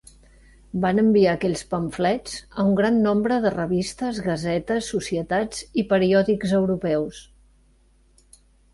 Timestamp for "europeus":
6.65-7.25